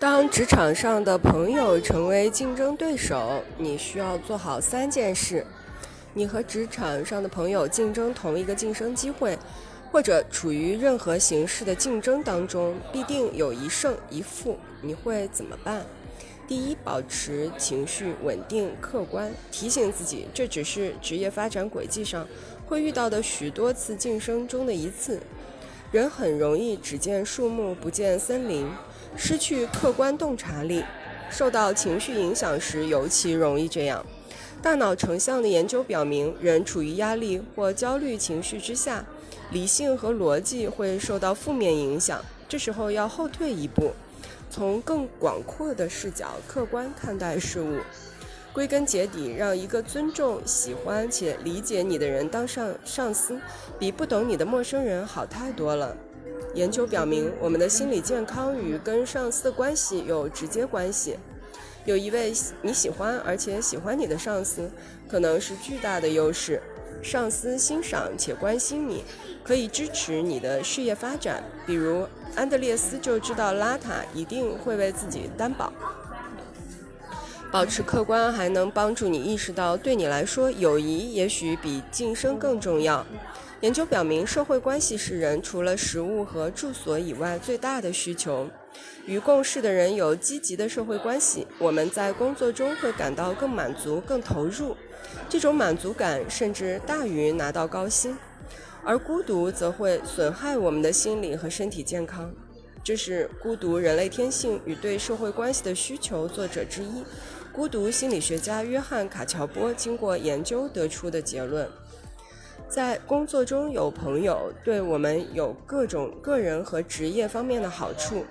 [0.00, 5.44] 当职场上的朋友成为竞争对手，你需要做好三件事：
[6.14, 9.36] 你和职场上的朋友竞争同一个晋升机会，
[9.90, 14.56] 或者处于任何形式的竞争当中，必定有一胜一负。
[14.82, 15.84] 你会怎么办？
[16.46, 22.24] 第一，保持情绪稳定、客观，提醒自己这只是职业发展轨迹上
[22.66, 25.20] 会遇到的许多次晋升中的一次。
[25.90, 28.66] 人很容易只见树木不见森林，
[29.16, 30.84] 失去客观洞察力，
[31.30, 34.04] 受到情绪影响时尤其容易这样。
[34.60, 39.04] 大脑成像的研究表明，人处于压力或焦虑情绪之下，
[39.50, 42.24] 理性和逻辑会受到负面影响。
[42.48, 43.92] 这时候要后退一步，
[44.50, 47.78] 从更广阔的视角客观看待事物。
[48.52, 53.38] 归根结底，让一个尊重、喜欢且理解你的人当上上司，
[53.78, 55.96] 比不懂你的陌生人好太多了。
[56.54, 61.18] 研究表明，我们的心理健康与跟上司的关系有直接关系。
[61.84, 64.70] 有一位你喜欢而且喜欢你的上司，
[65.08, 66.60] 可能是巨大的优势。
[67.00, 69.04] 上司欣赏且关心你，
[69.44, 71.42] 可以支持你的事业发展。
[71.64, 75.72] 比如，安德烈斯就知道拉塔一定会为自己担保。
[77.50, 83.06] 保持客观还能帮助你意识到，对你来说，友谊也许比晋升更重要。
[83.60, 88.48] 研究表明，社会关系是人除了食物和住所以外最大的需求。
[89.04, 94.76] 与共事的人有积极的社会关系，我们在工作中会感到更满足、更投入。
[95.28, 98.16] 这种满足感甚至大于拿到高薪。
[98.84, 102.32] 而孤独则会损害我们的心理和身体健康。
[102.84, 107.02] 这是孤独人类天性与对社会关系的需求作者之一。
[107.52, 111.68] 孤独心理学家约翰·卡乔波经过研究得出的结论：
[112.68, 118.26] 在工作中有朋友，对我们有各种个人和职业方面的好处，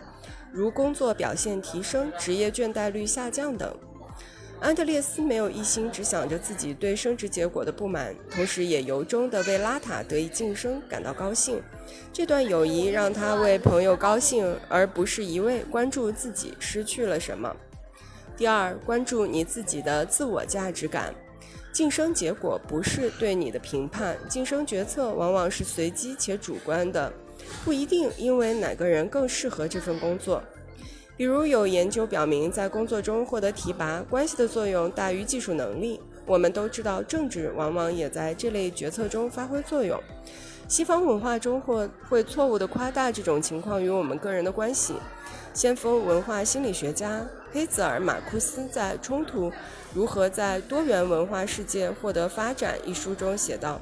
[0.52, 3.76] 如工作表现提升、职业倦怠率下降等。
[4.60, 11.62] 安德烈斯没有一心只想着自己对升职结果的不满，同时也由衷地为拉塔得以晋升感到高兴。
[12.14, 17.56] 这段友谊让他为朋友高兴，而不是一味关注自己失去了什么。
[18.36, 21.14] 第二，关注你自己的自我价值感。
[21.78, 27.14] 晋升结果不是对你的评判，晋升决策往往是随机且主观的，
[27.64, 30.42] 不一定因为哪个人更适合这份工作。
[31.16, 36.02] 比如有研究表明，在工作中获得提拔，关系的作用大于技术能力。
[36.26, 40.02] 我们都知道，政治往往也在这类决策中发挥作用。
[40.68, 44.96] 西方文化中或会错误地夸大这种情况与我们个人的关系。
[45.58, 49.52] 先锋文化心理学家黑泽尔·马库斯在《冲突
[49.92, 53.82] 如何在多元文化世界获得发展》一书中写道：“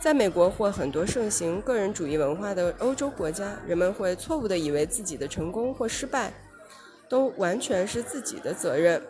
[0.00, 6.32] 在美国或很多盛行个人主义文化的欧洲国家，人们会错误地以为自己的成功或失败
[7.06, 9.02] 都完全是自己的责任。”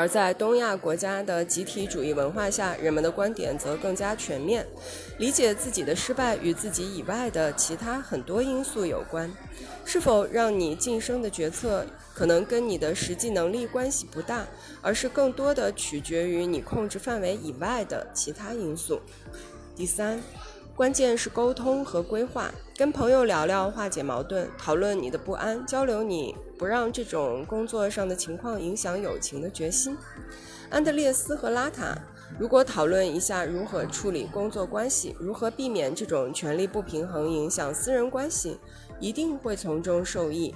[0.00, 4.66] 而在东亚国家的集体主义文化下，人们的观点则更加全面，
[5.18, 9.30] 理解自己的失败与自己以外的其他很多因素有关。
[9.84, 11.84] 是否让你晋升的决策，
[12.14, 14.46] 可能跟你的实际能力关系不大，
[14.80, 19.02] 而是更多的取决于你控制范围以外的其他因素。
[19.76, 20.18] 第三。
[20.80, 29.94] 关键是沟通和规划，跟朋友聊聊，化解矛盾，讨论你的不安，交流你不让这种工作上的情况影响友情的决心。
[30.70, 31.94] 安德烈斯和拉塔
[32.38, 38.56] 如果讨论一下如何处理工作关系，如何避免这种权力不平衡影响私人关系，
[38.98, 40.54] 一定会从中受益。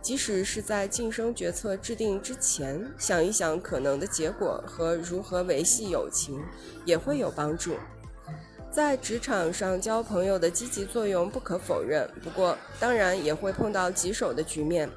[0.00, 6.40] 即使是在晋升决策制定之前，想一想可能的结果和如何维系友情，
[6.84, 7.74] 也会有帮助。
[8.70, 14.88] 在职场上交朋友的积极作用不可否认，不过当然也会碰到棘手的局面。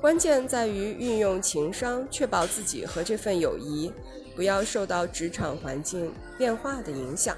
[0.00, 3.90] 关键在于运用情商，确保自己和这份友谊
[4.36, 7.36] 不要受到职场环境变化的影响。